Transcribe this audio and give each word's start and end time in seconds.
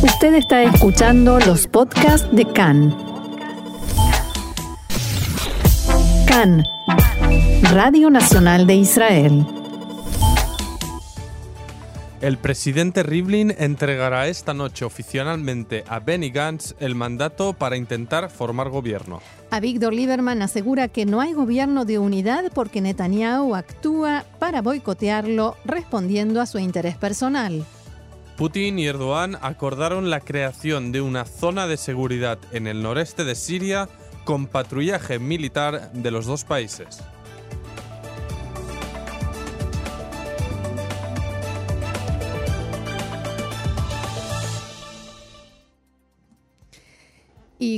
Usted 0.00 0.34
está 0.34 0.62
escuchando 0.62 1.40
los 1.40 1.66
podcasts 1.66 2.28
de 2.30 2.44
CAN. 2.44 2.96
CAN, 6.28 6.64
Radio 7.72 8.08
Nacional 8.08 8.68
de 8.68 8.76
Israel. 8.76 9.44
El 12.20 12.38
presidente 12.38 13.02
Rivlin 13.02 13.52
entregará 13.58 14.28
esta 14.28 14.54
noche 14.54 14.84
oficialmente 14.84 15.82
a 15.88 15.98
Benny 15.98 16.30
Gantz 16.30 16.76
el 16.78 16.94
mandato 16.94 17.52
para 17.52 17.76
intentar 17.76 18.30
formar 18.30 18.70
gobierno. 18.70 19.20
A 19.50 19.58
Víctor 19.58 19.94
Lieberman 19.94 20.42
asegura 20.42 20.86
que 20.86 21.06
no 21.06 21.20
hay 21.20 21.32
gobierno 21.32 21.84
de 21.84 21.98
unidad 21.98 22.52
porque 22.54 22.80
Netanyahu 22.80 23.56
actúa 23.56 24.24
para 24.38 24.62
boicotearlo 24.62 25.56
respondiendo 25.64 26.40
a 26.40 26.46
su 26.46 26.60
interés 26.60 26.96
personal. 26.96 27.64
Putin 28.38 28.78
y 28.78 28.86
Erdogan 28.86 29.36
acordaron 29.42 30.10
la 30.10 30.20
creación 30.20 30.92
de 30.92 31.00
una 31.00 31.24
zona 31.24 31.66
de 31.66 31.76
seguridad 31.76 32.38
en 32.52 32.68
el 32.68 32.84
noreste 32.84 33.24
de 33.24 33.34
Siria 33.34 33.88
con 34.24 34.46
patrullaje 34.46 35.18
militar 35.18 35.90
de 35.92 36.12
los 36.12 36.26
dos 36.26 36.44
países. 36.44 37.02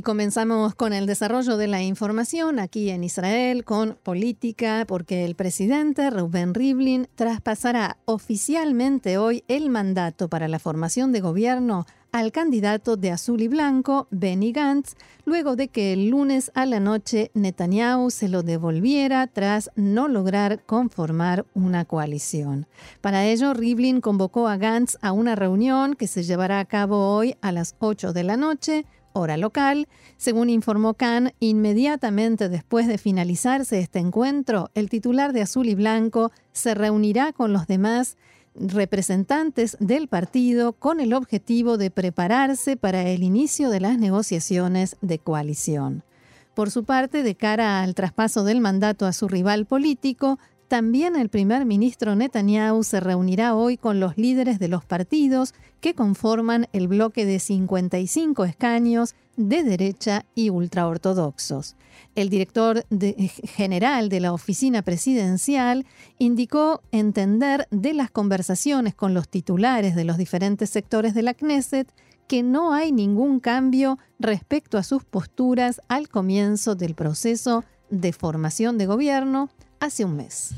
Comenzamos 0.02 0.74
con 0.74 0.92
el 0.92 1.06
desarrollo 1.06 1.56
de 1.56 1.66
la 1.66 1.82
información 1.82 2.58
aquí 2.58 2.90
en 2.90 3.04
Israel 3.04 3.64
con 3.64 3.98
política, 4.02 4.84
porque 4.86 5.24
el 5.24 5.34
presidente 5.34 6.10
Reuben 6.10 6.54
Rivlin 6.54 7.08
traspasará 7.14 7.98
oficialmente 8.04 9.18
hoy 9.18 9.44
el 9.48 9.68
mandato 9.68 10.28
para 10.28 10.48
la 10.48 10.58
formación 10.58 11.12
de 11.12 11.20
gobierno 11.20 11.86
al 12.12 12.32
candidato 12.32 12.96
de 12.96 13.12
azul 13.12 13.40
y 13.40 13.48
blanco, 13.48 14.08
Benny 14.10 14.52
Gantz, 14.52 14.94
luego 15.24 15.54
de 15.56 15.68
que 15.68 15.92
el 15.92 16.08
lunes 16.08 16.50
a 16.54 16.66
la 16.66 16.80
noche 16.80 17.30
Netanyahu 17.34 18.10
se 18.10 18.28
lo 18.28 18.42
devolviera 18.42 19.26
tras 19.26 19.70
no 19.76 20.08
lograr 20.08 20.64
conformar 20.64 21.46
una 21.54 21.84
coalición. 21.84 22.66
Para 23.00 23.26
ello, 23.26 23.54
Rivlin 23.54 24.00
convocó 24.00 24.48
a 24.48 24.56
Gantz 24.56 24.96
a 25.02 25.12
una 25.12 25.36
reunión 25.36 25.94
que 25.94 26.06
se 26.06 26.22
llevará 26.22 26.58
a 26.58 26.64
cabo 26.64 27.14
hoy 27.14 27.36
a 27.40 27.52
las 27.52 27.76
8 27.78 28.12
de 28.12 28.24
la 28.24 28.36
noche 28.36 28.86
hora 29.12 29.36
local. 29.36 29.88
Según 30.16 30.50
informó 30.50 30.94
Khan, 30.94 31.32
inmediatamente 31.40 32.48
después 32.48 32.86
de 32.86 32.98
finalizarse 32.98 33.80
este 33.80 33.98
encuentro, 33.98 34.70
el 34.74 34.88
titular 34.88 35.32
de 35.32 35.42
Azul 35.42 35.68
y 35.68 35.74
Blanco 35.74 36.32
se 36.52 36.74
reunirá 36.74 37.32
con 37.32 37.52
los 37.52 37.66
demás 37.66 38.16
representantes 38.54 39.76
del 39.80 40.08
partido 40.08 40.72
con 40.72 41.00
el 41.00 41.12
objetivo 41.12 41.78
de 41.78 41.90
prepararse 41.90 42.76
para 42.76 43.02
el 43.02 43.22
inicio 43.22 43.70
de 43.70 43.80
las 43.80 43.98
negociaciones 43.98 44.96
de 45.00 45.18
coalición. 45.18 46.02
Por 46.54 46.70
su 46.70 46.84
parte, 46.84 47.22
de 47.22 47.36
cara 47.36 47.80
al 47.82 47.94
traspaso 47.94 48.44
del 48.44 48.60
mandato 48.60 49.06
a 49.06 49.12
su 49.12 49.28
rival 49.28 49.66
político, 49.66 50.38
también 50.70 51.16
el 51.16 51.30
primer 51.30 51.66
ministro 51.66 52.14
Netanyahu 52.14 52.84
se 52.84 53.00
reunirá 53.00 53.56
hoy 53.56 53.76
con 53.76 53.98
los 53.98 54.16
líderes 54.16 54.60
de 54.60 54.68
los 54.68 54.84
partidos 54.84 55.52
que 55.80 55.96
conforman 55.96 56.68
el 56.72 56.86
bloque 56.86 57.26
de 57.26 57.40
55 57.40 58.44
escaños 58.44 59.16
de 59.36 59.64
derecha 59.64 60.26
y 60.36 60.50
ultraortodoxos. 60.50 61.74
El 62.14 62.30
director 62.30 62.86
general 63.42 64.08
de 64.08 64.20
la 64.20 64.32
oficina 64.32 64.82
presidencial 64.82 65.86
indicó 66.18 66.82
entender 66.92 67.66
de 67.72 67.92
las 67.92 68.12
conversaciones 68.12 68.94
con 68.94 69.12
los 69.12 69.28
titulares 69.28 69.96
de 69.96 70.04
los 70.04 70.18
diferentes 70.18 70.70
sectores 70.70 71.14
de 71.14 71.22
la 71.22 71.34
Knesset 71.34 71.92
que 72.28 72.44
no 72.44 72.72
hay 72.72 72.92
ningún 72.92 73.40
cambio 73.40 73.98
respecto 74.20 74.78
a 74.78 74.84
sus 74.84 75.02
posturas 75.02 75.80
al 75.88 76.08
comienzo 76.08 76.76
del 76.76 76.94
proceso 76.94 77.64
de 77.90 78.12
formación 78.12 78.78
de 78.78 78.86
gobierno 78.86 79.50
hace 79.80 80.04
un 80.04 80.16
mes. 80.16 80.54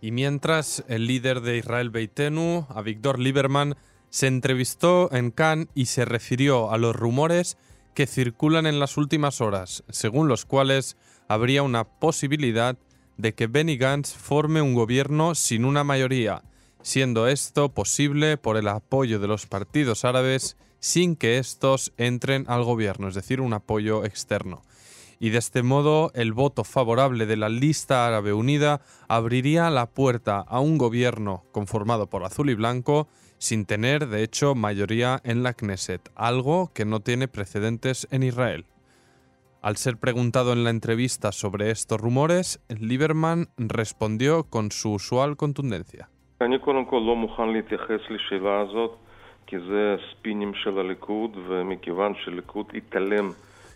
Y 0.00 0.10
mientras 0.10 0.84
el 0.88 1.06
líder 1.06 1.40
de 1.40 1.56
Israel 1.56 1.90
Beitenu, 1.90 2.66
Avigdor 2.68 3.18
Lieberman, 3.18 3.76
se 4.10 4.26
entrevistó 4.26 5.10
en 5.12 5.30
Cannes 5.30 5.68
y 5.74 5.86
se 5.86 6.04
refirió 6.04 6.70
a 6.70 6.78
los 6.78 6.94
rumores 6.94 7.56
que 7.94 8.06
circulan 8.06 8.66
en 8.66 8.78
las 8.78 8.98
últimas 8.98 9.40
horas, 9.40 9.82
según 9.88 10.28
los 10.28 10.44
cuales 10.44 10.96
habría 11.28 11.62
una 11.62 11.84
posibilidad 11.84 12.76
de 13.16 13.34
que 13.34 13.46
Benny 13.46 13.78
Gantz 13.78 14.12
forme 14.12 14.60
un 14.60 14.74
gobierno 14.74 15.34
sin 15.34 15.64
una 15.64 15.82
mayoría, 15.82 16.42
siendo 16.82 17.26
esto 17.26 17.70
posible 17.70 18.36
por 18.36 18.58
el 18.58 18.68
apoyo 18.68 19.18
de 19.18 19.28
los 19.28 19.46
partidos 19.46 20.04
árabes 20.04 20.56
sin 20.78 21.16
que 21.16 21.38
estos 21.38 21.92
entren 21.96 22.44
al 22.48 22.64
gobierno, 22.64 23.08
es 23.08 23.14
decir, 23.14 23.40
un 23.40 23.54
apoyo 23.54 24.04
externo 24.04 24.62
y 25.18 25.30
de 25.30 25.38
este 25.38 25.62
modo 25.62 26.10
el 26.14 26.32
voto 26.32 26.64
favorable 26.64 27.26
de 27.26 27.36
la 27.36 27.48
lista 27.48 28.06
árabe 28.06 28.32
unida 28.32 28.80
abriría 29.08 29.70
la 29.70 29.86
puerta 29.86 30.40
a 30.40 30.60
un 30.60 30.78
gobierno 30.78 31.44
conformado 31.52 32.08
por 32.08 32.24
azul 32.24 32.50
y 32.50 32.54
blanco 32.54 33.08
sin 33.38 33.66
tener 33.66 34.08
de 34.08 34.22
hecho 34.22 34.54
mayoría 34.54 35.20
en 35.24 35.42
la 35.42 35.54
Knesset, 35.54 36.10
algo 36.14 36.70
que 36.74 36.84
no 36.84 37.00
tiene 37.00 37.28
precedentes 37.28 38.08
en 38.10 38.22
Israel. 38.22 38.66
Al 39.62 39.76
ser 39.76 39.96
preguntado 39.96 40.52
en 40.52 40.64
la 40.64 40.70
entrevista 40.70 41.32
sobre 41.32 41.70
estos 41.70 42.00
rumores, 42.00 42.60
Lieberman 42.68 43.48
respondió 43.56 44.44
con 44.44 44.70
su 44.70 44.92
usual 44.92 45.36
contundencia. 45.36 46.08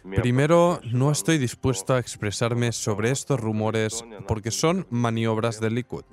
Primero, 0.03 0.81
no 0.93 1.11
estoy 1.11 1.39
dispuesto 1.39 1.95
a 1.95 1.99
expresarme 1.99 2.73
sobre 2.73 3.11
estos 3.11 3.39
rumores 3.39 4.05
porque 4.27 4.51
son 4.51 4.87
maniobras 4.91 5.61
del 5.61 5.75
Likud. 5.75 6.05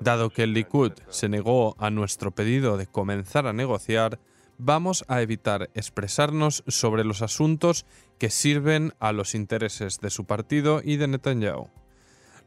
Dado 0.00 0.30
que 0.30 0.44
el 0.44 0.52
Likud 0.52 0.92
se 1.08 1.28
negó 1.28 1.74
a 1.78 1.90
nuestro 1.90 2.30
pedido 2.30 2.76
de 2.76 2.86
comenzar 2.86 3.46
a 3.46 3.52
negociar, 3.52 4.20
vamos 4.58 5.04
a 5.08 5.22
evitar 5.22 5.70
expresarnos 5.74 6.62
sobre 6.66 7.04
los 7.04 7.22
asuntos 7.22 7.86
que 8.18 8.30
sirven 8.30 8.92
a 9.00 9.12
los 9.12 9.34
intereses 9.34 10.00
de 10.00 10.10
su 10.10 10.24
partido 10.24 10.80
y 10.84 10.96
de 10.96 11.08
Netanyahu. 11.08 11.70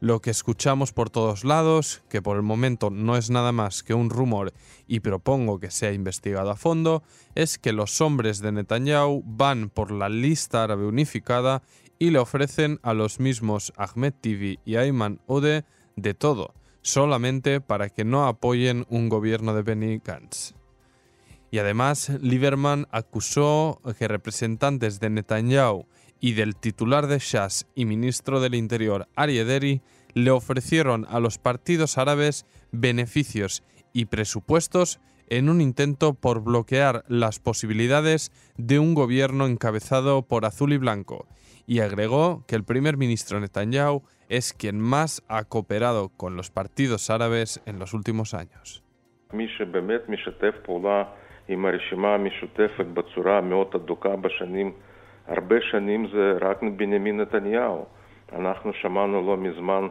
Lo 0.02 0.20
que 0.20 0.30
escuchamos 0.30 0.92
por 0.92 1.10
todos 1.10 1.44
lados, 1.44 2.02
que 2.08 2.20
por 2.20 2.36
el 2.36 2.42
momento 2.42 2.90
no 2.90 3.16
es 3.16 3.30
nada 3.30 3.52
más 3.52 3.84
que 3.84 3.94
un 3.94 4.10
rumor 4.10 4.52
y 4.88 4.98
propongo 4.98 5.60
que 5.60 5.70
sea 5.70 5.92
investigado 5.92 6.50
a 6.50 6.56
fondo, 6.56 7.04
es 7.36 7.56
que 7.56 7.72
los 7.72 8.00
hombres 8.00 8.40
de 8.40 8.50
Netanyahu 8.50 9.22
van 9.24 9.70
por 9.70 9.92
la 9.92 10.08
lista 10.08 10.64
árabe 10.64 10.86
unificada 10.86 11.62
y 12.00 12.10
le 12.10 12.18
ofrecen 12.18 12.80
a 12.82 12.94
los 12.94 13.20
mismos 13.20 13.72
Ahmed 13.76 14.12
Tibi 14.20 14.58
y 14.64 14.74
Ayman 14.74 15.20
Ode 15.28 15.64
de 15.94 16.14
todo, 16.14 16.52
solamente 16.80 17.60
para 17.60 17.88
que 17.88 18.04
no 18.04 18.26
apoyen 18.26 18.86
un 18.88 19.08
gobierno 19.08 19.54
de 19.54 19.62
Benny 19.62 20.00
Gantz. 20.04 20.54
Y 21.52 21.58
además, 21.58 22.08
Lieberman 22.20 22.88
acusó 22.90 23.80
que 23.96 24.08
representantes 24.08 24.98
de 24.98 25.10
Netanyahu 25.10 25.86
y 26.22 26.34
del 26.34 26.54
titular 26.54 27.08
de 27.08 27.18
Shas 27.18 27.68
y 27.74 27.84
ministro 27.84 28.40
del 28.40 28.54
Interior, 28.54 29.08
Ari 29.16 29.42
Deri, 29.42 29.82
le 30.14 30.30
ofrecieron 30.30 31.04
a 31.10 31.18
los 31.18 31.36
partidos 31.36 31.98
árabes 31.98 32.46
beneficios 32.70 33.64
y 33.92 34.04
presupuestos 34.04 35.00
en 35.28 35.48
un 35.48 35.60
intento 35.60 36.14
por 36.14 36.44
bloquear 36.44 37.02
las 37.08 37.40
posibilidades 37.40 38.30
de 38.56 38.78
un 38.78 38.94
gobierno 38.94 39.46
encabezado 39.46 40.22
por 40.22 40.44
azul 40.44 40.72
y 40.72 40.76
blanco, 40.76 41.26
y 41.66 41.80
agregó 41.80 42.44
que 42.46 42.54
el 42.54 42.62
primer 42.62 42.96
ministro 42.96 43.40
Netanyahu 43.40 44.02
es 44.28 44.52
quien 44.52 44.78
más 44.78 45.24
ha 45.26 45.42
cooperado 45.42 46.10
con 46.10 46.36
los 46.36 46.50
partidos 46.50 47.10
árabes 47.10 47.60
en 47.66 47.80
los 47.80 47.94
últimos 47.94 48.32
años. 48.32 48.84
הרבה 55.28 55.56
שנים 55.60 56.06
זה 56.06 56.38
רק 56.40 56.62
בנימין 56.76 57.20
נתניהו. 57.20 57.84
אנחנו 58.32 58.72
שמענו 58.72 59.26
לא 59.26 59.36
מזמן 59.36 59.86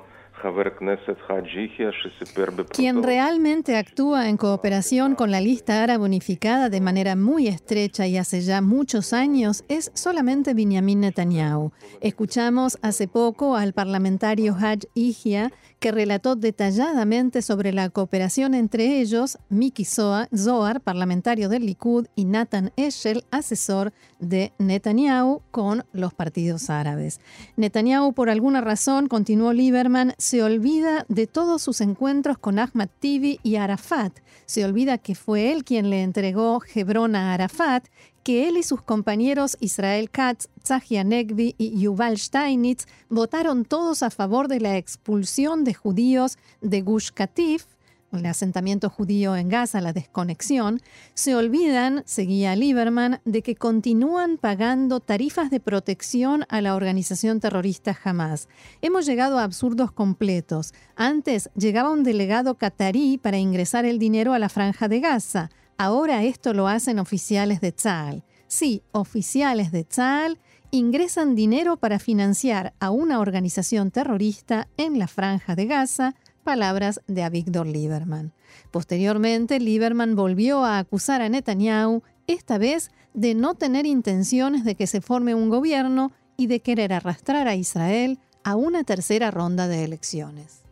Quien 2.71 3.03
realmente 3.03 3.77
actúa 3.77 4.27
en 4.27 4.37
cooperación 4.37 5.15
con 5.15 5.29
la 5.29 5.39
lista 5.39 5.83
árabe 5.83 6.05
unificada 6.05 6.69
de 6.69 6.81
manera 6.81 7.15
muy 7.15 7.47
estrecha 7.47 8.07
y 8.07 8.17
hace 8.17 8.41
ya 8.41 8.61
muchos 8.61 9.13
años 9.13 9.63
es 9.67 9.91
solamente 9.93 10.53
Benjamin 10.53 11.01
Netanyahu. 11.01 11.71
Escuchamos 12.01 12.79
hace 12.81 13.07
poco 13.07 13.55
al 13.55 13.73
parlamentario 13.73 14.55
Haj 14.59 14.87
Ihya 14.95 15.51
que 15.81 15.91
relató 15.91 16.35
detalladamente 16.35 17.41
sobre 17.41 17.73
la 17.73 17.89
cooperación 17.89 18.53
entre 18.53 18.99
ellos, 18.99 19.39
Miki 19.49 19.83
Zohar, 19.83 20.81
parlamentario 20.81 21.49
del 21.49 21.65
Likud, 21.65 22.05
y 22.15 22.25
Nathan 22.25 22.71
Eshel, 22.77 23.25
asesor 23.31 23.91
de 24.19 24.53
Netanyahu 24.59 25.41
con 25.49 25.83
los 25.91 26.13
partidos 26.13 26.69
árabes. 26.69 27.19
Netanyahu, 27.57 28.13
por 28.13 28.29
alguna 28.29 28.61
razón, 28.61 29.07
continuó 29.07 29.53
Lieberman, 29.53 30.13
se 30.21 30.43
olvida 30.43 31.03
de 31.09 31.25
todos 31.25 31.63
sus 31.63 31.81
encuentros 31.81 32.37
con 32.37 32.59
Ahmad 32.59 32.89
Tibi 32.99 33.39
y 33.41 33.55
Arafat. 33.55 34.19
Se 34.45 34.63
olvida 34.63 34.99
que 34.99 35.15
fue 35.15 35.51
él 35.51 35.63
quien 35.63 35.89
le 35.89 36.03
entregó 36.03 36.61
Hebrón 36.75 37.15
a 37.15 37.33
Arafat, 37.33 37.87
que 38.23 38.47
él 38.47 38.55
y 38.57 38.61
sus 38.61 38.83
compañeros 38.83 39.57
Israel 39.61 40.11
Katz, 40.11 40.47
Tzahi 40.61 41.03
Negvi 41.03 41.55
y 41.57 41.79
Yuval 41.79 42.19
Steinitz 42.19 42.85
votaron 43.09 43.65
todos 43.65 44.03
a 44.03 44.11
favor 44.11 44.47
de 44.47 44.59
la 44.59 44.77
expulsión 44.77 45.63
de 45.63 45.73
judíos 45.73 46.37
de 46.61 46.81
Gush 46.83 47.09
Katif, 47.09 47.65
el 48.11 48.25
asentamiento 48.25 48.89
judío 48.89 49.35
en 49.35 49.49
Gaza, 49.49 49.81
la 49.81 49.93
desconexión, 49.93 50.81
se 51.13 51.35
olvidan, 51.35 52.03
seguía 52.05 52.55
Lieberman, 52.55 53.21
de 53.25 53.41
que 53.41 53.55
continúan 53.55 54.37
pagando 54.37 54.99
tarifas 54.99 55.49
de 55.49 55.59
protección 55.59 56.45
a 56.49 56.61
la 56.61 56.75
organización 56.75 57.39
terrorista 57.39 57.97
Hamas. 58.03 58.47
Hemos 58.81 59.05
llegado 59.05 59.39
a 59.39 59.43
absurdos 59.43 59.91
completos. 59.91 60.73
Antes 60.95 61.49
llegaba 61.55 61.91
un 61.91 62.03
delegado 62.03 62.55
catarí 62.55 63.17
para 63.17 63.37
ingresar 63.37 63.85
el 63.85 63.99
dinero 63.99 64.33
a 64.33 64.39
la 64.39 64.49
franja 64.49 64.87
de 64.87 64.99
Gaza. 64.99 65.49
Ahora 65.77 66.23
esto 66.23 66.53
lo 66.53 66.67
hacen 66.67 66.99
oficiales 66.99 67.61
de 67.61 67.71
Tzal. 67.71 68.23
Sí, 68.47 68.83
oficiales 68.91 69.71
de 69.71 69.85
Tzal 69.85 70.37
ingresan 70.71 71.35
dinero 71.35 71.77
para 71.77 71.99
financiar 71.99 72.73
a 72.79 72.91
una 72.91 73.19
organización 73.19 73.91
terrorista 73.91 74.67
en 74.77 74.99
la 74.99 75.07
franja 75.07 75.55
de 75.55 75.65
Gaza 75.65 76.15
Palabras 76.43 77.01
de 77.07 77.23
Avigdor 77.23 77.67
Lieberman. 77.67 78.33
Posteriormente, 78.71 79.59
Lieberman 79.59 80.15
volvió 80.15 80.65
a 80.65 80.79
acusar 80.79 81.21
a 81.21 81.29
Netanyahu, 81.29 82.03
esta 82.27 82.57
vez 82.57 82.91
de 83.13 83.35
no 83.35 83.55
tener 83.55 83.85
intenciones 83.85 84.63
de 84.63 84.75
que 84.75 84.87
se 84.87 85.01
forme 85.01 85.35
un 85.35 85.49
gobierno 85.49 86.11
y 86.37 86.47
de 86.47 86.59
querer 86.61 86.93
arrastrar 86.93 87.47
a 87.47 87.55
Israel 87.55 88.19
a 88.43 88.55
una 88.55 88.83
tercera 88.83 89.31
ronda 89.31 89.67
de 89.67 89.83
elecciones. 89.83 90.63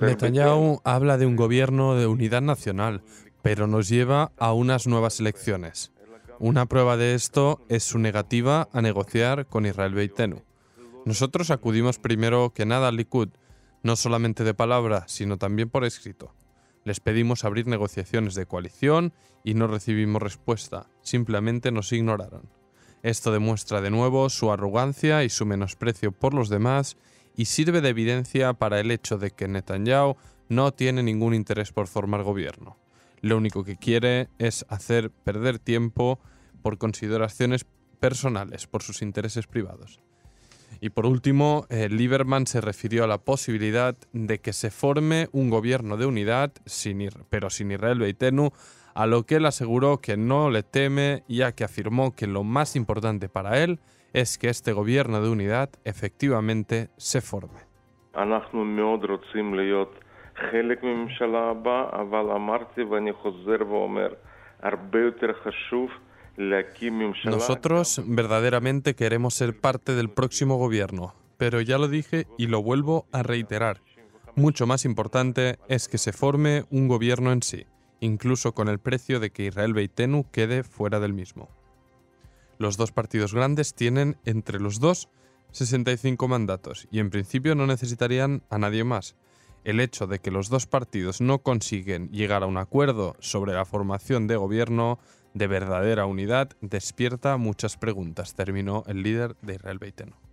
Netanyahu 0.00 0.80
habla 0.84 1.16
de 1.18 1.26
un 1.26 1.36
gobierno 1.36 1.94
de 1.94 2.06
unidad 2.06 2.42
nacional, 2.42 3.02
pero 3.46 3.68
nos 3.68 3.88
lleva 3.88 4.32
a 4.38 4.52
unas 4.52 4.88
nuevas 4.88 5.20
elecciones. 5.20 5.92
Una 6.40 6.66
prueba 6.66 6.96
de 6.96 7.14
esto 7.14 7.64
es 7.68 7.84
su 7.84 8.00
negativa 8.00 8.68
a 8.72 8.82
negociar 8.82 9.46
con 9.46 9.66
Israel 9.66 9.94
Beitenu. 9.94 10.42
Nosotros 11.04 11.52
acudimos 11.52 12.00
primero 12.00 12.52
que 12.52 12.66
nada 12.66 12.88
al 12.88 12.96
Likud, 12.96 13.28
no 13.84 13.94
solamente 13.94 14.42
de 14.42 14.52
palabra, 14.52 15.04
sino 15.06 15.38
también 15.38 15.70
por 15.70 15.84
escrito. 15.84 16.34
Les 16.82 16.98
pedimos 16.98 17.44
abrir 17.44 17.68
negociaciones 17.68 18.34
de 18.34 18.46
coalición 18.46 19.12
y 19.44 19.54
no 19.54 19.68
recibimos 19.68 20.22
respuesta, 20.22 20.88
simplemente 21.00 21.70
nos 21.70 21.92
ignoraron. 21.92 22.50
Esto 23.04 23.30
demuestra 23.30 23.80
de 23.80 23.92
nuevo 23.92 24.28
su 24.28 24.50
arrogancia 24.50 25.22
y 25.22 25.28
su 25.28 25.46
menosprecio 25.46 26.10
por 26.10 26.34
los 26.34 26.48
demás 26.48 26.96
y 27.36 27.44
sirve 27.44 27.80
de 27.80 27.90
evidencia 27.90 28.54
para 28.54 28.80
el 28.80 28.90
hecho 28.90 29.18
de 29.18 29.30
que 29.30 29.46
Netanyahu 29.46 30.16
no 30.48 30.72
tiene 30.72 31.04
ningún 31.04 31.32
interés 31.32 31.70
por 31.70 31.86
formar 31.86 32.24
gobierno 32.24 32.76
lo 33.26 33.36
único 33.36 33.64
que 33.64 33.76
quiere 33.76 34.28
es 34.38 34.64
hacer 34.68 35.10
perder 35.10 35.58
tiempo 35.58 36.20
por 36.62 36.78
consideraciones 36.78 37.66
personales, 38.00 38.66
por 38.66 38.82
sus 38.82 39.02
intereses 39.02 39.46
privados. 39.46 40.00
Y 40.80 40.90
por 40.90 41.06
último, 41.06 41.66
eh, 41.70 41.88
Lieberman 41.88 42.46
se 42.46 42.60
refirió 42.60 43.04
a 43.04 43.06
la 43.06 43.18
posibilidad 43.18 43.96
de 44.12 44.40
que 44.40 44.52
se 44.52 44.70
forme 44.70 45.28
un 45.32 45.48
gobierno 45.48 45.96
de 45.96 46.06
unidad, 46.06 46.52
pero 47.30 47.50
sin 47.50 47.70
Israel 47.70 47.98
Beitenu, 47.98 48.50
a 48.94 49.06
lo 49.06 49.24
que 49.24 49.36
él 49.36 49.46
aseguró 49.46 49.98
que 49.98 50.16
no 50.16 50.50
le 50.50 50.62
teme, 50.62 51.22
ya 51.28 51.52
que 51.52 51.64
afirmó 51.64 52.14
que 52.14 52.26
lo 52.26 52.44
más 52.44 52.76
importante 52.76 53.28
para 53.28 53.62
él 53.62 53.80
es 54.12 54.38
que 54.38 54.48
este 54.48 54.72
gobierno 54.72 55.20
de 55.20 55.28
unidad 55.28 55.70
efectivamente 55.84 56.88
se 56.96 57.20
forme. 57.20 57.60
Nosotros 67.30 68.02
verdaderamente 68.06 68.94
queremos 68.94 69.34
ser 69.34 69.58
parte 69.58 69.94
del 69.94 70.10
próximo 70.10 70.56
gobierno, 70.56 71.14
pero 71.38 71.60
ya 71.60 71.78
lo 71.78 71.88
dije 71.88 72.26
y 72.36 72.48
lo 72.48 72.62
vuelvo 72.62 73.06
a 73.12 73.22
reiterar. 73.22 73.80
Mucho 74.34 74.66
más 74.66 74.84
importante 74.84 75.58
es 75.68 75.88
que 75.88 75.98
se 75.98 76.12
forme 76.12 76.64
un 76.70 76.88
gobierno 76.88 77.32
en 77.32 77.42
sí, 77.42 77.66
incluso 78.00 78.52
con 78.52 78.68
el 78.68 78.78
precio 78.78 79.20
de 79.20 79.30
que 79.30 79.46
Israel 79.46 79.72
Beitenu 79.72 80.30
quede 80.30 80.62
fuera 80.62 81.00
del 81.00 81.14
mismo. 81.14 81.48
Los 82.58 82.76
dos 82.76 82.92
partidos 82.92 83.32
grandes 83.32 83.74
tienen 83.74 84.18
entre 84.24 84.60
los 84.60 84.80
dos 84.80 85.08
65 85.52 86.28
mandatos 86.28 86.86
y 86.90 86.98
en 86.98 87.08
principio 87.08 87.54
no 87.54 87.66
necesitarían 87.66 88.42
a 88.50 88.58
nadie 88.58 88.84
más 88.84 89.16
el 89.66 89.80
hecho 89.80 90.06
de 90.06 90.20
que 90.20 90.30
los 90.30 90.48
dos 90.48 90.66
partidos 90.66 91.20
no 91.20 91.40
consiguen 91.40 92.08
llegar 92.10 92.44
a 92.44 92.46
un 92.46 92.56
acuerdo 92.56 93.16
sobre 93.18 93.52
la 93.52 93.64
formación 93.64 94.28
de 94.28 94.36
gobierno 94.36 95.00
de 95.34 95.48
verdadera 95.48 96.06
unidad 96.06 96.50
despierta 96.60 97.36
muchas 97.36 97.76
preguntas, 97.76 98.36
terminó 98.36 98.84
el 98.86 99.02
líder 99.02 99.36
de 99.42 99.56
Israel 99.56 99.78
Beiteno. 99.80 100.25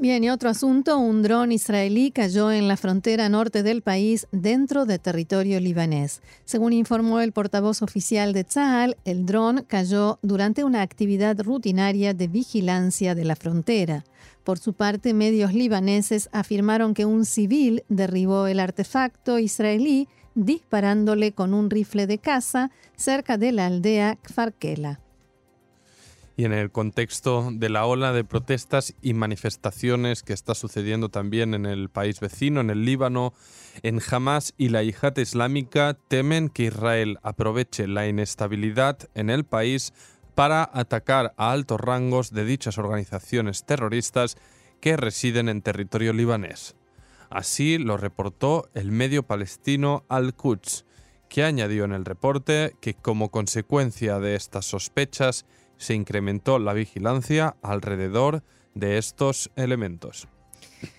Bien, 0.00 0.24
y 0.24 0.30
otro 0.30 0.48
asunto, 0.48 0.98
un 0.98 1.22
dron 1.22 1.52
israelí 1.52 2.10
cayó 2.10 2.50
en 2.50 2.68
la 2.68 2.78
frontera 2.78 3.28
norte 3.28 3.62
del 3.62 3.82
país 3.82 4.26
dentro 4.32 4.86
de 4.86 4.98
territorio 4.98 5.60
libanés. 5.60 6.22
Según 6.46 6.72
informó 6.72 7.20
el 7.20 7.32
portavoz 7.32 7.82
oficial 7.82 8.32
de 8.32 8.44
Tzahal, 8.44 8.96
el 9.04 9.26
dron 9.26 9.62
cayó 9.68 10.18
durante 10.22 10.64
una 10.64 10.80
actividad 10.80 11.38
rutinaria 11.38 12.14
de 12.14 12.28
vigilancia 12.28 13.14
de 13.14 13.26
la 13.26 13.36
frontera. 13.36 14.06
Por 14.42 14.58
su 14.58 14.72
parte, 14.72 15.12
medios 15.12 15.52
libaneses 15.52 16.30
afirmaron 16.32 16.94
que 16.94 17.04
un 17.04 17.26
civil 17.26 17.84
derribó 17.90 18.46
el 18.46 18.58
artefacto 18.58 19.38
israelí 19.38 20.08
disparándole 20.34 21.32
con 21.32 21.52
un 21.52 21.68
rifle 21.68 22.06
de 22.06 22.16
caza 22.16 22.70
cerca 22.96 23.36
de 23.36 23.52
la 23.52 23.66
aldea 23.66 24.16
Kfarkela 24.16 24.98
y 26.40 26.46
en 26.46 26.54
el 26.54 26.70
contexto 26.72 27.50
de 27.52 27.68
la 27.68 27.84
ola 27.84 28.14
de 28.14 28.24
protestas 28.24 28.94
y 29.02 29.12
manifestaciones 29.12 30.22
que 30.22 30.32
está 30.32 30.54
sucediendo 30.54 31.10
también 31.10 31.52
en 31.52 31.66
el 31.66 31.90
país 31.90 32.18
vecino, 32.18 32.62
en 32.62 32.70
el 32.70 32.86
Líbano, 32.86 33.34
en 33.82 34.00
Hamas 34.10 34.54
y 34.56 34.70
la 34.70 34.82
yihad 34.82 35.18
islámica 35.18 35.98
temen 36.08 36.48
que 36.48 36.62
Israel 36.62 37.18
aproveche 37.22 37.86
la 37.86 38.08
inestabilidad 38.08 39.10
en 39.14 39.28
el 39.28 39.44
país 39.44 39.92
para 40.34 40.70
atacar 40.72 41.34
a 41.36 41.52
altos 41.52 41.78
rangos 41.78 42.30
de 42.30 42.46
dichas 42.46 42.78
organizaciones 42.78 43.66
terroristas 43.66 44.38
que 44.80 44.96
residen 44.96 45.50
en 45.50 45.60
territorio 45.60 46.14
libanés. 46.14 46.74
Así 47.28 47.76
lo 47.76 47.98
reportó 47.98 48.70
el 48.72 48.92
medio 48.92 49.24
palestino 49.24 50.06
Al-Quds, 50.08 50.86
que 51.28 51.44
añadió 51.44 51.84
en 51.84 51.92
el 51.92 52.06
reporte 52.06 52.76
que 52.80 52.94
como 52.94 53.30
consecuencia 53.30 54.18
de 54.20 54.36
estas 54.36 54.64
sospechas, 54.64 55.44
se 55.80 55.94
incrementó 55.94 56.58
la 56.58 56.74
vigilancia 56.74 57.56
alrededor 57.62 58.44
de 58.74 58.98
estos 58.98 59.50
elementos. 59.56 60.28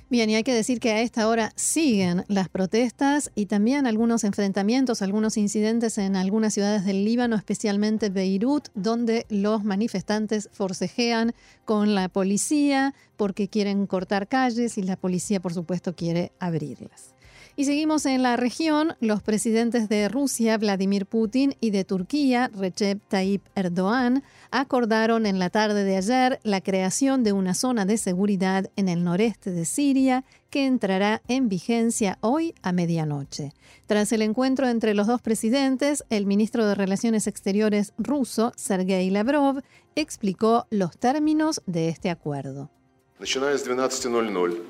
Bien, 0.09 0.29
y 0.29 0.35
hay 0.35 0.43
que 0.43 0.53
decir 0.53 0.79
que 0.81 0.91
a 0.91 1.01
esta 1.01 1.29
hora 1.29 1.53
siguen 1.55 2.25
las 2.27 2.49
protestas 2.49 3.31
y 3.33 3.45
también 3.45 3.87
algunos 3.87 4.25
enfrentamientos, 4.25 5.01
algunos 5.01 5.37
incidentes 5.37 5.97
en 5.97 6.17
algunas 6.17 6.53
ciudades 6.53 6.83
del 6.83 7.05
Líbano, 7.05 7.37
especialmente 7.37 8.09
Beirut, 8.09 8.67
donde 8.73 9.25
los 9.29 9.63
manifestantes 9.63 10.49
forcejean 10.51 11.33
con 11.63 11.95
la 11.95 12.09
policía 12.09 12.93
porque 13.15 13.47
quieren 13.47 13.87
cortar 13.87 14.27
calles 14.27 14.77
y 14.77 14.83
la 14.83 14.97
policía, 14.97 15.39
por 15.39 15.53
supuesto, 15.53 15.95
quiere 15.95 16.33
abrirlas. 16.39 17.13
Y 17.60 17.64
seguimos 17.64 18.06
en 18.06 18.22
la 18.22 18.36
región. 18.36 18.94
Los 19.00 19.22
presidentes 19.22 19.88
de 19.88 20.08
Rusia, 20.08 20.58
Vladimir 20.58 21.06
Putin, 21.06 21.54
y 21.60 21.70
de 21.70 21.84
Turquía, 21.84 22.50
Recep 22.54 23.00
Tayyip 23.08 23.42
Erdogan, 23.54 24.22
acordaron 24.50 25.26
en 25.26 25.38
la 25.38 25.50
tarde 25.50 25.84
de 25.84 25.96
ayer 25.96 26.40
la 26.42 26.60
creación 26.60 27.24
de 27.24 27.32
una 27.32 27.54
zona 27.54 27.84
de 27.84 27.98
seguridad 27.98 28.70
en 28.76 28.88
el 28.88 29.04
noreste 29.04 29.50
de 29.50 29.64
Siria 29.64 30.24
que 30.50 30.66
entrará 30.66 31.22
en 31.28 31.48
vigencia 31.48 32.18
hoy 32.20 32.54
a 32.62 32.72
medianoche. 32.72 33.52
Tras 33.86 34.12
el 34.12 34.22
encuentro 34.22 34.68
entre 34.68 34.94
los 34.94 35.06
dos 35.06 35.20
presidentes, 35.20 36.04
el 36.10 36.26
ministro 36.26 36.66
de 36.66 36.74
Relaciones 36.74 37.26
Exteriores 37.26 37.92
ruso, 37.98 38.52
Sergei 38.56 39.10
Lavrov, 39.10 39.62
explicó 39.94 40.66
los 40.70 40.96
términos 40.98 41.62
de 41.66 41.88
este 41.88 42.10
acuerdo. 42.10 42.70
Начиная 43.18 43.56
с 43.56 43.64
12.00 43.64 44.60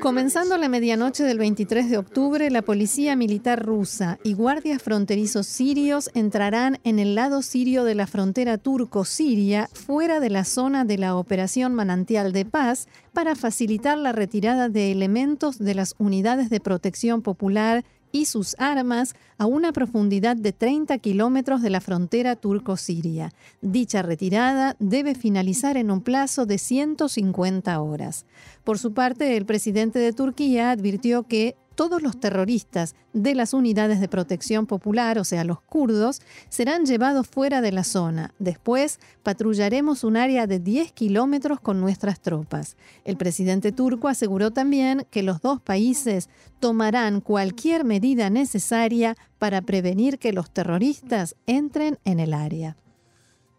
Comenzando 0.00 0.56
la 0.56 0.68
medianoche 0.68 1.22
del 1.24 1.38
23 1.38 1.90
de 1.90 1.98
octubre, 1.98 2.50
la 2.50 2.62
policía 2.62 3.16
militar 3.16 3.64
rusa 3.64 4.18
y 4.24 4.34
guardias 4.34 4.82
fronterizos 4.82 5.46
sirios 5.46 6.10
entrarán 6.14 6.78
en 6.84 6.98
el 6.98 7.14
lado 7.14 7.42
sirio 7.42 7.84
de 7.84 7.94
la 7.94 8.06
frontera 8.06 8.58
turco-siria, 8.58 9.68
fuera 9.72 10.20
de 10.20 10.30
la 10.30 10.44
zona 10.44 10.84
de 10.84 10.98
la 10.98 11.16
Operación 11.16 11.74
Manantial 11.74 12.32
de 12.32 12.44
Paz, 12.44 12.88
para 13.12 13.36
facilitar 13.36 13.98
la 13.98 14.12
retirada 14.12 14.68
de 14.68 14.92
elementos 14.92 15.58
de 15.58 15.74
las 15.74 15.94
unidades 15.98 16.50
de 16.50 16.60
protección 16.60 17.22
popular 17.22 17.84
y 18.12 18.24
sus 18.24 18.54
armas 18.58 19.14
a 19.36 19.46
una 19.46 19.72
profundidad 19.72 20.36
de 20.36 20.52
30 20.52 20.98
kilómetros 20.98 21.62
de 21.62 21.70
la 21.70 21.80
frontera 21.80 22.36
turco-siria. 22.36 23.32
Dicha 23.60 24.02
retirada 24.02 24.76
debe 24.78 25.14
finalizar 25.14 25.76
en 25.76 25.90
un 25.90 26.00
plazo 26.00 26.46
de 26.46 26.58
150 26.58 27.80
horas. 27.80 28.26
Por 28.64 28.78
su 28.78 28.92
parte, 28.92 29.36
el 29.36 29.46
presidente 29.46 29.98
de 29.98 30.12
Turquía 30.12 30.70
advirtió 30.70 31.24
que 31.24 31.56
todos 31.78 32.02
los 32.02 32.18
terroristas 32.18 32.96
de 33.12 33.36
las 33.36 33.54
unidades 33.54 34.00
de 34.00 34.08
protección 34.08 34.66
popular, 34.66 35.16
o 35.16 35.22
sea, 35.22 35.44
los 35.44 35.60
kurdos, 35.60 36.20
serán 36.48 36.86
llevados 36.86 37.28
fuera 37.28 37.60
de 37.60 37.70
la 37.70 37.84
zona. 37.84 38.34
Después 38.40 38.98
patrullaremos 39.22 40.02
un 40.02 40.16
área 40.16 40.48
de 40.48 40.58
10 40.58 40.90
kilómetros 40.90 41.60
con 41.60 41.80
nuestras 41.80 42.20
tropas. 42.20 42.76
El 43.04 43.16
presidente 43.16 43.70
turco 43.70 44.08
aseguró 44.08 44.50
también 44.50 45.06
que 45.12 45.22
los 45.22 45.40
dos 45.40 45.60
países 45.60 46.28
tomarán 46.58 47.20
cualquier 47.20 47.84
medida 47.84 48.28
necesaria 48.28 49.14
para 49.38 49.62
prevenir 49.62 50.18
que 50.18 50.32
los 50.32 50.50
terroristas 50.50 51.36
entren 51.46 52.00
en 52.04 52.18
el 52.18 52.34
área. 52.34 52.76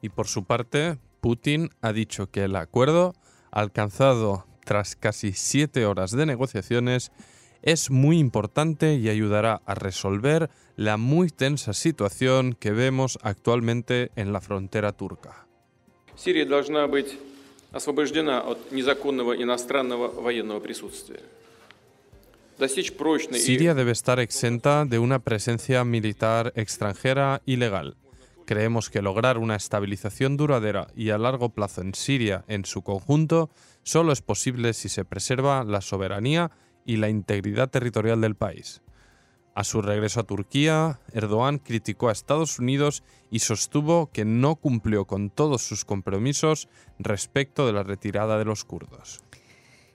Y 0.02 0.10
por 0.10 0.28
su 0.28 0.44
parte, 0.44 1.00
Putin 1.22 1.70
ha 1.80 1.94
dicho 1.94 2.30
que 2.30 2.44
el 2.44 2.58
acuerdo 2.58 3.14
alcanzado 3.50 4.46
tras 4.66 4.98
casi 4.98 5.32
siete 5.32 5.86
horas 5.86 6.12
de 6.12 6.26
negociaciones 6.26 7.14
es 7.63 7.91
muy 7.91 8.19
importante 8.19 8.95
y 8.95 9.09
ayudará 9.09 9.63
a 9.65 9.75
resolver 9.75 10.51
la 10.77 10.97
muy 10.97 11.31
tensa 11.31 11.73
situación 11.73 12.55
que 12.59 12.73
vemos 12.73 13.19
actualmente 13.23 14.11
en 14.17 14.33
la 14.33 14.41
frontera 14.41 14.93
turca. 14.93 15.47
Siria 16.17 16.45
должна 16.45 16.87
быть 16.87 17.19
освобождена 17.73 18.41
от 18.41 18.71
незаконного 18.71 19.35
иностранного 19.35 20.09
военного 20.09 20.61
присутствия. 20.61 21.21
Siria 23.33 23.75
debe 23.75 23.91
estar 23.91 24.21
exenta 24.21 24.85
de 24.85 25.01
una 25.01 25.19
presencia 25.19 25.83
militar 25.85 26.53
extranjera 26.55 27.43
ilegal. 27.47 27.97
Creemos 28.47 28.91
que 28.91 29.03
lograr 29.03 29.39
una 29.39 29.57
estabilización 29.57 30.37
duradera 30.37 30.87
y 30.95 31.11
a 31.11 31.19
largo 31.19 31.49
plazo 31.49 31.81
en 31.81 31.95
Siria 31.95 32.45
en 32.47 32.65
su 32.65 32.83
conjunto 32.83 33.51
solo 33.83 34.13
es 34.13 34.23
posible 34.23 34.73
si 34.73 34.89
se 34.89 35.05
preserva 35.05 35.65
la 35.65 35.81
soberanía 35.81 36.53
y 36.90 36.98
la 36.98 37.08
integridad 37.08 37.70
territorial 37.70 38.20
del 38.20 38.34
país. 38.34 38.82
A 39.54 39.64
su 39.64 39.84
regreso 39.84 40.22
a 40.22 40.24
Turquía, 40.24 41.00
Erdogan 41.14 41.60
criticó 41.60 42.10
a 42.10 42.12
Estados 42.12 42.58
Unidos 42.58 43.04
y 43.30 43.40
sostuvo 43.40 44.10
que 44.12 44.26
no 44.26 44.56
cumplió 44.56 45.06
con 45.06 45.30
todos 45.30 45.62
sus 45.62 45.86
compromisos 45.86 46.68
respecto 46.98 47.68
de 47.68 47.74
la 47.74 47.84
retirada 47.84 48.40
de 48.40 48.46
los 48.46 48.66
kurdos. 48.66 49.20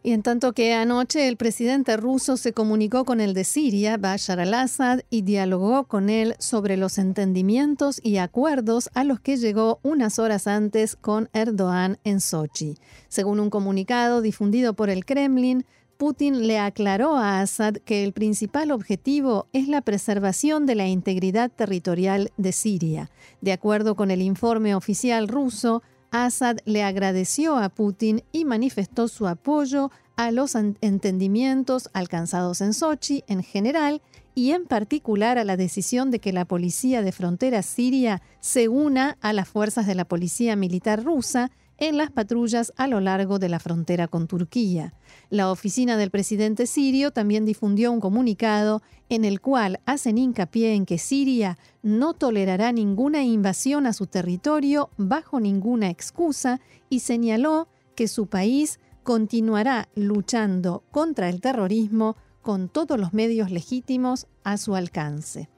Y 0.05 0.13
en 0.13 0.23
tanto 0.23 0.53
que 0.53 0.73
anoche 0.75 1.27
el 1.27 1.37
presidente 1.37 1.97
ruso 1.97 2.37
se 2.37 2.53
comunicó 2.53 3.05
con 3.05 3.21
el 3.21 3.35
de 3.35 3.43
Siria, 3.43 3.97
Bashar 3.97 4.39
al-Assad, 4.39 5.01
y 5.11 5.23
dialogó 5.23 5.89
con 5.89 6.11
él 6.11 6.37
sobre 6.39 6.77
los 6.77 6.99
entendimientos 6.99 8.01
y 8.05 8.19
acuerdos 8.19 8.89
a 8.95 9.03
los 9.03 9.19
que 9.19 9.37
llegó 9.37 9.81
unas 9.83 10.21
horas 10.21 10.47
antes 10.47 10.95
con 10.95 11.29
Erdogan 11.33 11.99
en 12.05 12.21
Sochi. 12.21 12.77
Según 13.09 13.41
un 13.41 13.51
comunicado 13.51 14.21
difundido 14.21 14.75
por 14.75 14.91
el 14.91 15.05
Kremlin, 15.05 15.65
Putin 15.97 16.47
le 16.47 16.59
aclaró 16.59 17.17
a 17.17 17.41
Assad 17.41 17.77
que 17.77 18.05
el 18.05 18.13
principal 18.13 18.71
objetivo 18.71 19.47
es 19.53 19.69
la 19.69 19.81
preservación 19.81 20.67
de 20.67 20.75
la 20.75 20.89
integridad 20.89 21.51
territorial 21.51 22.33
de 22.37 22.53
Siria. 22.53 23.11
De 23.41 23.53
acuerdo 23.53 23.95
con 23.95 24.11
el 24.11 24.21
informe 24.21 24.75
oficial 24.75 25.29
ruso, 25.29 25.83
Assad 26.11 26.59
le 26.65 26.83
agradeció 26.83 27.57
a 27.57 27.69
Putin 27.69 28.23
y 28.33 28.45
manifestó 28.45 29.09
su 29.09 29.27
apoyo 29.27 29.91
a 30.17 30.31
los 30.31 30.55
entendimientos 30.55 31.91
alcanzados 31.93 32.61
en 32.61 32.73
Sochi 32.73 33.25
en 33.27 33.43
general 33.43 34.01
y 34.35 34.53
en 34.53 34.67
particular 34.67 35.39
a 35.39 35.45
la 35.45 35.57
decisión 35.57 36.11
de 36.11 36.19
que 36.19 36.33
la 36.33 36.45
policía 36.45 37.03
de 37.03 37.13
frontera 37.13 37.63
siria 37.63 38.23
se 38.41 38.69
una 38.69 39.17
a 39.21 39.33
las 39.33 39.49
fuerzas 39.49 39.87
de 39.87 39.95
la 39.95 40.05
policía 40.05 40.57
militar 40.57 41.03
rusa 41.05 41.51
en 41.79 41.97
las 41.97 42.11
patrullas 42.11 42.73
a 42.77 42.87
lo 42.87 43.01
largo 43.01 43.39
de 43.39 43.49
la 43.49 43.59
frontera 43.59 44.09
con 44.09 44.27
Turquía. 44.27 44.95
La 45.31 45.51
oficina 45.51 45.97
del 45.97 46.11
presidente 46.11 46.67
sirio 46.67 47.11
también 47.11 47.45
difundió 47.45 47.91
un 47.93 48.01
comunicado 48.01 48.83
en 49.09 49.25
el 49.25 49.41
cual 49.41 49.81
hacen 49.87 50.19
hincapié 50.19 50.75
en 50.75 50.87
que 50.87 50.99
Siria 50.99 51.59
no 51.83 52.15
tolerará 52.15 52.73
ninguna 52.73 53.23
invasión 53.23 53.87
a 53.87 53.93
su 53.93 54.07
territorio 54.07 54.91
bajo 54.97 55.41
ninguna 55.41 55.91
excusa 55.91 56.61
y 56.89 57.01
señaló 57.01 57.69
que 57.95 58.09
su 58.09 58.27
país 58.27 58.81
continuará 59.03 59.89
luchando 59.95 60.83
contra 60.91 61.29
el 61.29 61.41
terrorismo 61.41 62.17
con 62.43 62.69
todos 62.69 62.99
los 62.99 63.13
medios 63.13 63.51
legítimos 63.51 64.27
a 64.45 64.57
su 64.57 64.75
alcance. 64.75 65.49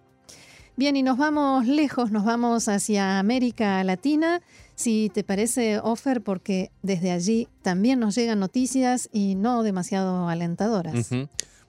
Bien, 0.78 0.94
y 0.94 1.02
nos 1.02 1.16
vamos 1.16 1.66
lejos, 1.66 2.10
nos 2.12 2.24
vamos 2.24 2.68
hacia 2.68 3.18
América 3.18 3.82
Latina. 3.82 4.42
Si 4.76 5.10
te 5.12 5.24
parece, 5.24 5.80
Offer, 5.82 6.22
porque 6.22 6.70
desde 6.82 7.10
allí 7.10 7.48
también 7.62 7.98
nos 7.98 8.14
llegan 8.14 8.38
noticias 8.38 9.08
y 9.10 9.34
no 9.34 9.62
demasiado 9.62 10.28
alentadoras. 10.28 11.10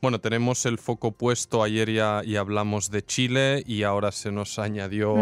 Bueno, 0.02 0.20
tenemos 0.20 0.66
el 0.66 0.78
foco 0.78 1.14
puesto, 1.14 1.64
ayer 1.64 1.92
ya, 1.92 2.22
hablamos 2.38 2.92
de 2.92 3.04
Chile 3.04 3.64
y 3.66 3.84
ahora 3.84 4.12
se 4.12 4.32
nos 4.32 4.60
añadió 4.60 5.16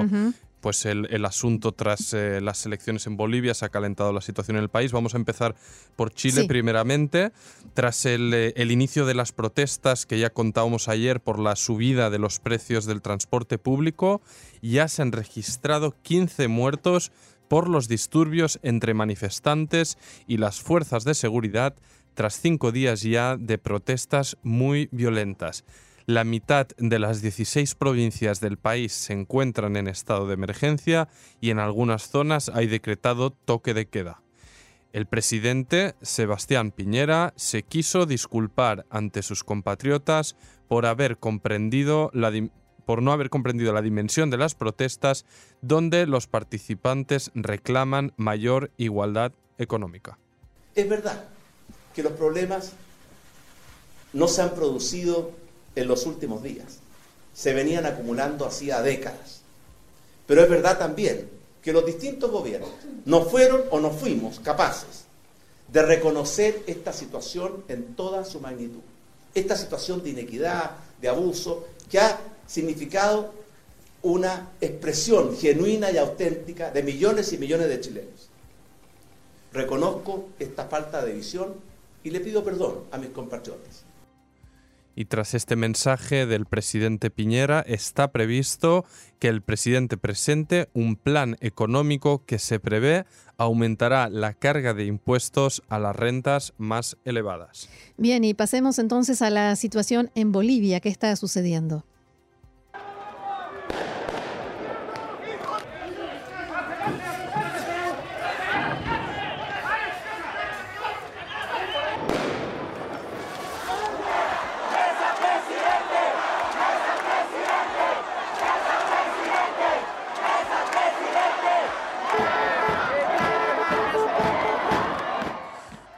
pues 0.66 0.88
el, 0.88 1.24
asunto 1.26 1.74
tras 1.74 2.12
eh, 2.14 2.42
las 2.42 2.66
elecciones 2.66 3.06
en 3.06 3.18
Bolivia, 3.18 3.54
se 3.54 3.66
ha 3.66 3.70
calentado 3.70 4.12
la 4.12 4.20
situación 4.20 4.58
en 4.58 4.64
el 4.64 4.70
país. 4.70 4.92
Vamos 4.92 5.14
a 5.14 5.18
empezar 5.18 5.56
por 5.96 6.12
Chile 6.12 6.46
primeramente. 6.48 7.32
Tras 7.76 8.08
el, 8.08 8.34
eh, 8.34 8.52
el, 8.56 8.72
inicio 8.72 9.06
de 9.06 9.14
las 9.14 9.32
protestas 9.32 10.08
que 10.08 10.18
ya 10.18 10.32
contábamos 10.32 10.88
ayer 10.88 11.22
por 11.22 11.38
la 11.38 11.56
subida 11.56 12.10
de 12.10 12.18
los 12.18 12.40
precios 12.40 12.88
del 12.88 13.04
transporte 13.04 13.60
público, 13.60 14.24
ya 14.64 14.88
se 14.88 15.04
han 15.04 15.12
registrado 15.12 15.94
15 16.02 16.48
muertos 16.48 17.12
por 17.48 17.70
los 17.70 17.88
disturbios 17.88 18.60
entre 18.64 18.94
manifestantes 18.94 19.98
y 20.28 20.38
las 20.38 20.62
fuerzas 20.62 21.04
de 21.04 21.14
seguridad 21.14 21.76
tras 22.14 22.40
cinco 22.40 22.72
días 22.72 23.02
ya 23.02 23.38
de 23.38 23.58
protestas 23.58 24.38
muy 24.42 24.90
violentas. 24.92 25.66
La 26.08 26.24
mitad 26.24 26.68
de 26.78 27.00
las 27.00 27.22
16 27.22 27.76
provincias 27.76 28.40
del 28.40 28.58
país 28.58 28.94
se 28.94 29.14
encuentran 29.14 29.76
en 29.76 29.88
estado 29.88 30.28
de 30.28 30.36
emergencia 30.36 31.10
y 31.42 31.50
en 31.50 31.60
algunas 31.60 32.10
zonas 32.10 32.50
hay 32.50 32.68
decretado 32.68 33.32
toque 33.32 33.74
de 33.74 33.88
queda. 33.88 34.22
El 34.94 35.08
presidente 35.08 35.96
Sebastián 36.02 36.72
Piñera 36.72 37.34
se 37.36 37.64
quiso 37.64 38.06
disculpar 38.06 38.86
ante 38.90 39.24
sus 39.24 39.44
compatriotas 39.44 40.38
por 40.70 40.86
haber 40.86 41.18
comprendido 41.18 42.12
por 42.86 43.02
no 43.02 43.12
haber 43.12 43.30
comprendido 43.30 43.74
la 43.74 43.82
dimensión 43.82 44.30
de 44.30 44.38
las 44.38 44.56
protestas 44.56 45.26
donde 45.62 46.06
los 46.06 46.28
participantes 46.28 47.32
reclaman 47.34 48.14
mayor 48.18 48.72
igualdad 48.78 49.32
económica. 49.58 50.18
Es 50.76 50.88
verdad 50.88 51.26
que 51.94 52.04
los 52.04 52.14
problemas 52.14 52.74
no 54.14 54.28
se 54.28 54.42
han 54.42 54.52
producido 54.52 55.32
en 55.76 55.88
los 55.88 56.06
últimos 56.06 56.44
días. 56.44 56.80
Se 57.34 57.54
venían 57.54 57.86
acumulando 57.86 58.46
hacía 58.46 58.82
décadas. 58.82 59.42
Pero 60.28 60.42
es 60.42 60.50
verdad 60.50 60.78
también 60.78 61.30
que 61.62 61.74
los 61.74 61.86
distintos 61.86 62.32
gobiernos 62.32 62.70
no 63.06 63.24
fueron 63.24 63.64
o 63.72 63.80
no 63.80 63.92
fuimos 63.92 64.40
capaces 64.40 65.06
de 65.68 65.82
reconocer 65.82 66.64
esta 66.68 66.94
situación 66.94 67.64
en 67.68 67.96
toda 67.96 68.24
su 68.24 68.40
magnitud. 68.40 68.82
Esta 69.34 69.58
situación 69.58 70.04
de 70.04 70.12
inequidad, 70.12 70.72
de 71.02 71.10
abuso, 71.10 71.68
que 71.90 72.00
ha 72.00 72.18
significado 72.46 73.34
una 74.02 74.52
expresión 74.62 75.36
genuina 75.36 75.92
y 75.92 75.98
auténtica 75.98 76.72
de 76.72 76.84
millones 76.84 77.34
y 77.34 77.38
millones 77.38 77.70
de 77.70 77.80
chilenos. 77.82 78.30
Reconozco 79.52 80.30
esta 80.38 80.66
falta 80.66 81.04
de 81.04 81.14
visión 81.14 81.56
y 82.04 82.12
le 82.12 82.20
pido 82.20 82.44
perdón 82.44 82.84
a 82.92 82.98
mis 82.98 83.10
compatriotas. 83.10 83.84
Y 84.96 85.06
tras 85.06 85.34
este 85.34 85.56
mensaje 85.56 86.26
del 86.26 86.46
presidente 86.46 87.10
Piñera, 87.10 87.62
está 87.68 88.12
previsto 88.12 88.86
que 89.20 89.28
el 89.28 89.42
presidente 89.42 89.98
presente 89.98 90.70
un 90.74 90.96
plan 90.96 91.36
económico 91.42 92.24
que 92.26 92.40
se 92.40 92.60
prevé 92.60 93.06
aumentará 93.38 94.08
la 94.08 94.34
carga 94.34 94.74
de 94.74 94.86
impuestos 94.86 95.64
a 95.68 95.80
las 95.80 95.96
rentas 95.96 96.54
más 96.58 96.96
elevadas. 97.04 97.70
Bien, 97.98 98.24
y 98.24 98.34
pasemos 98.34 98.80
entonces 98.80 99.22
a 99.22 99.30
la 99.30 99.56
situación 99.58 100.12
en 100.16 100.32
Bolivia. 100.32 100.80
¿Qué 100.80 100.90
está 100.90 101.14
sucediendo? 101.16 101.84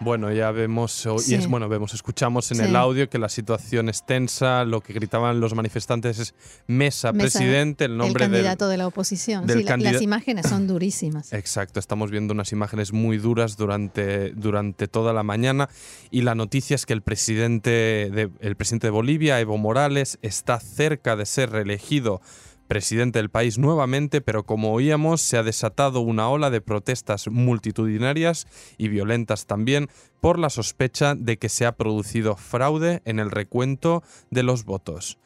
Bueno, 0.08 0.32
ya 0.32 0.52
vemos, 0.52 1.06
o- 1.06 1.18
y 1.28 1.34
es, 1.34 1.48
bueno, 1.48 1.68
vemos, 1.68 1.94
escuchamos 1.94 2.50
en 2.52 2.58
Sí. 2.60 2.64
el 2.64 2.76
audio 2.78 3.10
que 3.10 3.20
la 3.20 3.28
situación 3.28 3.90
es 3.90 4.06
tensa, 4.06 4.64
lo 4.64 4.80
que 4.80 4.94
gritaban 4.94 5.42
los 5.42 5.54
manifestantes 5.54 6.18
es 6.20 6.34
mesa, 6.66 7.12
Mesa, 7.12 7.24
presidente, 7.40 7.86
el 7.86 7.98
nombre 7.98 8.24
el 8.24 8.32
del, 8.32 8.40
candidato 8.40 8.70
de 8.70 8.78
la 8.78 8.88
oposición. 8.88 9.46
del 9.46 9.60
Sí, 9.60 9.64
la- 9.66 9.76
las 9.78 10.02
imágenes 10.02 10.48
son 10.48 10.66
durísimas. 10.66 11.34
Exacto, 11.34 11.80
estamos 11.82 12.10
viendo 12.10 12.34
unas 12.34 12.54
imágenes 12.54 12.94
muy 12.94 13.18
duras 13.18 13.58
durante, 13.58 14.32
durante 14.32 14.88
toda 14.88 15.12
la 15.12 15.24
mañana 15.24 15.68
y 16.10 16.22
la 16.22 16.36
noticia 16.36 16.76
es 16.76 16.86
que 16.86 16.94
el 16.94 17.02
presidente, 17.02 17.70
de, 17.70 18.30
el 18.40 18.56
presidente 18.56 18.88
de 18.88 18.92
Bolivia, 18.92 19.40
Evo 19.42 19.58
Morales, 19.58 20.20
está 20.22 20.60
cerca 20.62 21.18
de 21.18 21.26
ser 21.26 21.50
reelegido 21.50 22.22
presidente 22.68 23.20
del 23.20 23.30
país 23.30 23.58
nuevamente, 23.58 24.22
pero 24.22 24.44
como 24.44 24.74
oíamos, 24.74 25.22
se 25.22 25.38
ha 25.38 25.44
desatado 25.44 26.02
una 26.02 26.30
ola 26.30 26.50
de 26.50 26.62
protestas 26.62 27.28
multitudinarias 27.28 28.48
y 28.78 28.90
violentas 28.90 29.46
también 29.46 29.88
por 30.22 30.38
la 30.38 30.50
sospecha 30.50 31.16
de 31.16 31.38
que 31.38 31.50
se 31.50 31.66
ha 31.66 31.72
producido 31.72 32.36
fraude 32.36 33.02
en 33.06 33.20
el 33.20 33.32
recuento 33.32 34.04
de 34.30 34.44
los 34.44 34.66
votos. 34.66 35.18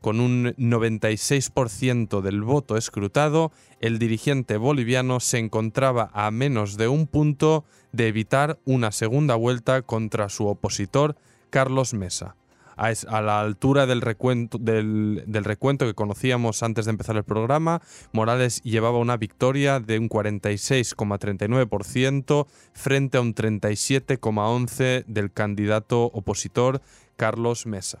Con 0.00 0.20
un 0.20 0.54
96% 0.56 2.20
del 2.20 2.42
voto 2.42 2.76
escrutado, 2.76 3.50
el 3.80 3.98
dirigente 3.98 4.56
boliviano 4.56 5.18
se 5.18 5.38
encontraba 5.38 6.10
a 6.12 6.30
menos 6.30 6.76
de 6.76 6.86
un 6.86 7.08
punto 7.08 7.64
de 7.92 8.06
evitar 8.06 8.58
una 8.64 8.92
segunda 8.92 9.34
vuelta 9.34 9.82
contra 9.82 10.28
su 10.28 10.46
opositor, 10.46 11.16
Carlos 11.50 11.94
Mesa. 11.94 12.36
A, 12.78 12.92
es- 12.92 13.04
a 13.06 13.20
la 13.20 13.40
altura 13.40 13.86
del 13.86 14.00
recuento, 14.00 14.56
del, 14.56 15.24
recuento 15.44 15.84
que 15.84 15.94
conocíamos 15.94 16.62
antes 16.62 16.84
de 16.84 16.92
empezar 16.92 17.16
el 17.16 17.24
programa, 17.24 17.82
Morales 18.12 18.62
llevaba 18.62 18.98
una 18.98 19.16
victoria 19.16 19.80
de 19.80 19.98
un 19.98 20.08
46,39% 20.08 22.46
frente 22.72 23.18
a 23.18 23.20
un 23.20 23.34
37,11% 23.34 25.04
del 25.06 25.32
candidato 25.32 26.04
opositor, 26.06 26.80
Carlos 27.16 27.66
Mesa. 27.66 27.98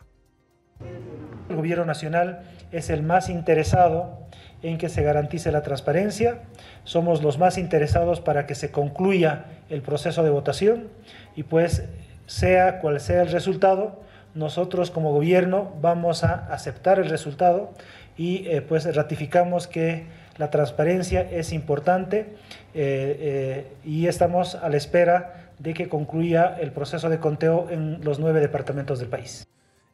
El 1.48 1.56
gobierno 1.56 1.84
nacional 1.84 2.42
es 2.70 2.88
el 2.90 3.02
más 3.02 3.28
interesado 3.28 4.18
en 4.62 4.78
que 4.78 4.88
se 4.88 5.02
garantice 5.02 5.50
la 5.52 5.62
transparencia, 5.62 6.42
somos 6.84 7.22
los 7.22 7.38
más 7.38 7.58
interesados 7.58 8.20
para 8.20 8.46
que 8.46 8.54
se 8.54 8.70
concluya 8.70 9.46
el 9.70 9.82
proceso 9.82 10.22
de 10.22 10.30
votación 10.30 10.88
y 11.36 11.42
pues 11.44 11.84
sea 12.26 12.80
cual 12.80 13.00
sea 13.00 13.22
el 13.22 13.30
resultado, 13.32 14.00
nosotros 14.34 14.90
como 14.90 15.12
gobierno 15.12 15.72
vamos 15.80 16.24
a 16.24 16.52
aceptar 16.52 16.98
el 16.98 17.08
resultado 17.08 17.72
y 18.16 18.46
eh, 18.48 18.62
pues 18.62 18.94
ratificamos 18.94 19.66
que 19.66 20.06
la 20.36 20.50
transparencia 20.50 21.22
es 21.22 21.52
importante 21.52 22.18
eh, 22.18 22.26
eh, 22.74 23.66
y 23.84 24.06
estamos 24.06 24.54
a 24.54 24.68
la 24.68 24.76
espera 24.76 25.50
de 25.58 25.74
que 25.74 25.88
concluya 25.88 26.56
el 26.60 26.70
proceso 26.72 27.08
de 27.08 27.18
conteo 27.18 27.68
en 27.70 28.04
los 28.04 28.18
nueve 28.20 28.40
departamentos 28.40 29.00
del 29.00 29.08
país. 29.08 29.46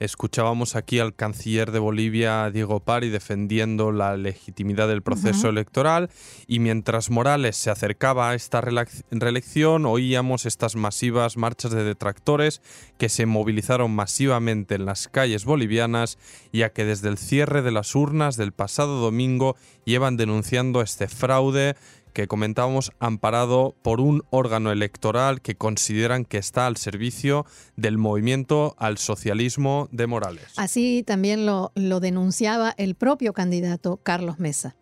Escuchábamos 0.05 0.77
aquí 0.77 0.99
al 0.99 1.15
canciller 1.15 1.73
de 1.73 1.79
Bolivia, 1.79 2.51
Diego 2.51 2.81
Pari, 2.81 3.09
defendiendo 3.09 3.91
la 3.91 4.19
legitimidad 4.19 4.87
del 4.87 5.01
proceso 5.01 5.49
electoral 5.49 6.11
y 6.47 6.59
mientras 6.59 7.09
Morales 7.09 7.57
se 7.57 7.71
acercaba 7.71 8.29
a 8.29 8.35
esta 8.35 8.61
reelección, 8.61 9.87
oíamos 9.87 10.45
estas 10.45 10.77
masivas 10.77 11.39
marchas 11.39 11.73
de 11.73 11.85
detractores 11.85 12.61
que 12.99 13.09
se 13.09 13.25
movilizaron 13.25 13.95
masivamente 13.95 14.75
en 14.75 14.85
las 14.85 15.09
calles 15.09 15.47
bolivianas, 15.47 16.19
ya 16.53 16.69
que 16.69 16.85
desde 16.85 17.09
el 17.09 17.17
cierre 17.17 17.63
de 17.63 17.73
las 17.73 17.95
urnas 17.95 18.37
del 18.37 18.53
pasado 18.53 19.01
domingo 19.01 19.57
llevan 19.87 20.19
denunciando 20.19 20.83
este 20.83 21.09
fraude 21.09 21.77
que 22.15 22.29
comentábamos 22.29 22.93
amparado 23.01 23.75
por 23.83 24.01
un 24.01 24.23
órgano 24.31 24.73
electoral 24.73 25.43
que 25.43 25.57
consideran 25.57 26.25
que 26.25 26.39
está 26.39 26.67
al 26.67 26.79
servicio 26.79 27.45
del 27.77 27.99
movimiento 27.99 28.75
al 28.79 28.97
socialismo 28.97 29.89
de 29.91 30.07
Morales. 30.07 30.55
Así 30.57 31.03
también 31.03 31.45
lo, 31.45 31.73
lo 31.75 32.01
denunciaba 32.01 32.73
el 32.79 32.95
propio 32.95 33.35
candidato 33.35 33.99
Carlos 34.03 34.39
Mesa. 34.39 34.77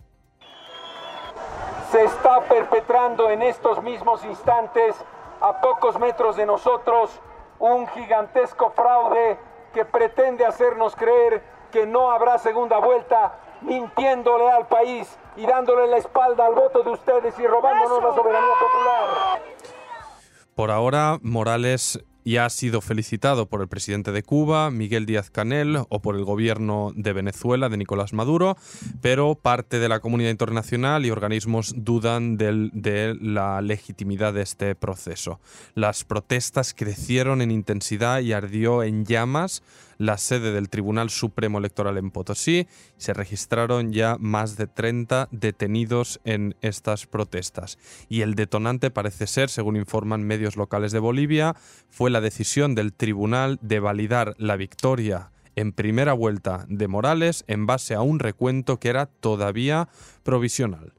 se 1.90 2.04
está 2.04 2.40
perpetrando 2.48 3.28
en 3.28 3.42
estos 3.42 3.82
mismos 3.82 4.24
instantes, 4.24 4.94
a 5.40 5.60
pocos 5.60 5.98
metros 5.98 6.36
de 6.36 6.46
nosotros, 6.46 7.10
un 7.58 7.86
gigantesco 7.88 8.70
fraude 8.70 9.38
que 9.74 9.84
pretende 9.84 10.46
hacernos 10.46 10.96
creer 10.96 11.42
que 11.70 11.86
no 11.86 12.10
habrá 12.10 12.38
segunda 12.38 12.78
vuelta, 12.78 13.38
mintiéndole 13.60 14.50
al 14.50 14.68
país 14.68 15.18
y 15.36 15.46
dándole 15.46 15.86
la 15.88 15.98
espalda 15.98 16.46
al 16.46 16.54
voto 16.54 16.82
de 16.82 16.90
ustedes 16.90 17.34
y 17.38 17.46
robándonos 17.46 18.02
la 18.02 18.14
soberanía 18.14 18.52
popular. 18.60 19.42
Por 20.54 20.70
ahora, 20.70 21.18
Morales 21.22 21.98
ya 22.24 22.44
ha 22.44 22.50
sido 22.50 22.80
felicitado 22.80 23.46
por 23.46 23.62
el 23.62 23.68
presidente 23.68 24.12
de 24.12 24.22
Cuba, 24.22 24.70
Miguel 24.70 25.06
Díaz 25.06 25.30
Canel, 25.30 25.78
o 25.88 26.00
por 26.02 26.14
el 26.14 26.24
gobierno 26.24 26.92
de 26.94 27.12
Venezuela, 27.12 27.68
de 27.68 27.76
Nicolás 27.78 28.12
Maduro, 28.12 28.56
pero 29.00 29.34
parte 29.34 29.80
de 29.80 29.88
la 29.88 29.98
comunidad 29.98 30.30
internacional 30.30 31.04
y 31.04 31.10
organismos 31.10 31.74
dudan 31.76 32.36
del- 32.36 32.70
de 32.74 33.16
la 33.20 33.60
legitimidad 33.60 34.34
de 34.34 34.42
este 34.42 34.76
proceso. 34.76 35.40
Las 35.74 36.04
protestas 36.04 36.74
crecieron 36.74 37.42
en 37.42 37.50
intensidad 37.50 38.20
y 38.20 38.32
ardió 38.32 38.84
en 38.84 39.04
llamas 39.04 39.64
la 40.02 40.18
sede 40.18 40.52
del 40.52 40.68
Tribunal 40.68 41.10
Supremo 41.10 41.58
Electoral 41.58 41.96
en 41.96 42.10
Potosí. 42.10 42.66
Se 42.96 43.14
registraron 43.14 43.92
ya 43.92 44.16
más 44.18 44.56
de 44.56 44.66
30 44.66 45.28
detenidos 45.30 46.20
en 46.24 46.56
estas 46.60 47.06
protestas. 47.06 47.78
Y 48.08 48.22
el 48.22 48.34
detonante 48.34 48.90
parece 48.90 49.28
ser, 49.28 49.48
según 49.48 49.76
informan 49.76 50.24
medios 50.24 50.56
locales 50.56 50.90
de 50.90 50.98
Bolivia, 50.98 51.54
fue 51.88 52.10
la 52.10 52.20
decisión 52.20 52.74
del 52.74 52.92
tribunal 52.92 53.60
de 53.62 53.78
validar 53.78 54.34
la 54.38 54.56
victoria 54.56 55.30
en 55.54 55.70
primera 55.70 56.14
vuelta 56.14 56.66
de 56.68 56.88
Morales 56.88 57.44
en 57.46 57.66
base 57.66 57.94
a 57.94 58.00
un 58.00 58.18
recuento 58.18 58.80
que 58.80 58.88
era 58.88 59.06
todavía 59.06 59.88
provisional. 60.24 60.94